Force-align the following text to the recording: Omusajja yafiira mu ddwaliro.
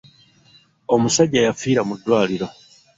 Omusajja 0.93 1.39
yafiira 1.47 1.81
mu 1.87 1.93
ddwaliro. 1.99 2.47